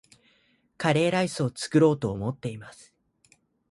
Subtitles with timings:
[0.79, 2.91] カレーライスを作ろうと思っています